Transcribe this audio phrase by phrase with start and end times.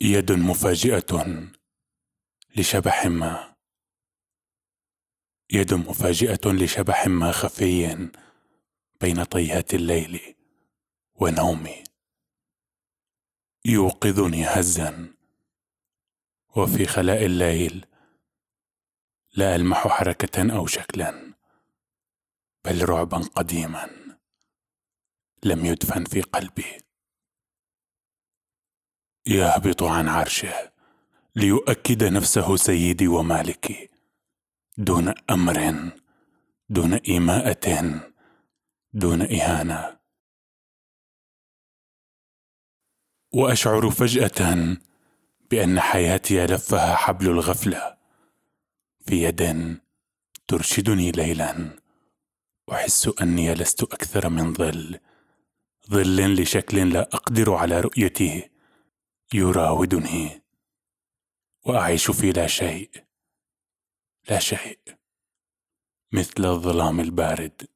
[0.00, 1.48] يد مفاجئة
[2.56, 3.56] لشبح ما.
[5.52, 8.08] يد مفاجئة لشبح ما خفي
[9.00, 10.34] بين طيات الليل
[11.14, 11.84] ونومي.
[13.64, 15.14] يوقظني هزا
[16.56, 17.86] وفي خلاء الليل
[19.34, 21.34] لا ألمح حركة أو شكلا
[22.64, 23.90] بل رعبا قديما
[25.44, 26.85] لم يدفن في قلبي.
[29.26, 30.70] يهبط عن عرشه
[31.36, 33.88] ليؤكد نفسه سيدي ومالكي.
[34.78, 35.90] دون أمر
[36.68, 38.00] دون ايماءه
[38.92, 39.96] دون إهانة.
[43.32, 44.76] وأشعر فجأة
[45.50, 47.96] بأن حياتي لفها حبل الغفلة.
[49.06, 49.78] في يد
[50.48, 51.70] ترشدني ليلا.
[52.72, 54.98] أحس أني لست أكثر من ظل.
[55.90, 58.55] ظل لشكل لا أقدر على رؤيته.
[59.34, 60.42] يراودني.
[61.66, 62.90] وأعيش في لا شيء
[64.30, 64.80] لا شيء
[66.12, 67.68] مثل الظلام البارد.